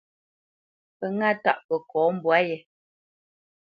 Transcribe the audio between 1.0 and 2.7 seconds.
ŋâ tâʼ kəkɔ mbwǎ yé.